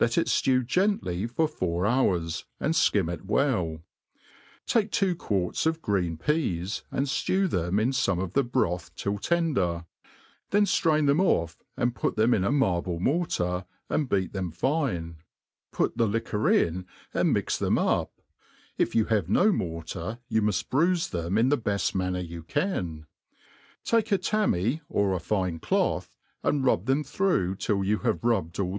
Jet 0.00 0.18
it 0.18 0.26
ftew. 0.26 0.66
gently 0.66 1.24
for 1.28 1.46
four 1.46 1.84
hour^, 1.84 2.42
and 2.58 2.74
Ikim 2.74 3.08
it 3.12 3.26
well; 3.26 3.80
take 4.66 4.90
two 4.90 5.14
quarts 5.14 5.66
of 5.66 5.80
green 5.80 6.16
peas, 6.16 6.82
and 6.90 7.06
ftew 7.06 7.48
them 7.48 7.78
in 7.78 7.90
fome 7.92 8.20
of 8.20 8.32
the 8.32 8.42
broth 8.42 8.92
till 8.96 9.18
tender; 9.20 9.84
then 10.50 10.64
firain 10.64 11.06
them 11.06 11.20
ofF, 11.20 11.62
and 11.76 11.94
put 11.94 12.16
them 12.16 12.34
in 12.34 12.42
a 12.42 12.50
marble 12.50 12.98
mortar, 12.98 13.66
and 13.88 14.08
beat 14.08 14.32
them 14.32 14.50
fine, 14.50 15.18
put 15.70 15.96
the 15.96 16.08
liquor 16.08 16.50
in, 16.50 16.84
and 17.14 17.32
mix 17.32 17.56
them 17.56 17.78
up 17.78 18.20
(if 18.78 18.96
you 18.96 19.04
have 19.04 19.28
no 19.28 19.52
mortar, 19.52 20.18
you 20.26 20.42
muft 20.42 20.66
bruife 20.70 21.08
them 21.10 21.38
in 21.38 21.50
the 21.50 21.56
beft 21.56 21.94
manner 21.94 22.18
you 22.18 22.42
can); 22.42 23.06
take 23.84 24.10
a 24.10 24.18
tammy, 24.18 24.80
or 24.88 25.12
a 25.12 25.20
fine 25.20 25.60
cloth, 25.60 26.16
and 26.42 26.64
rub 26.64 26.86
them 26.86 27.04
through 27.04 27.54
till 27.54 27.84
you 27.84 27.98
have 27.98 28.24
rubbed, 28.24 28.58
all 28.58 28.76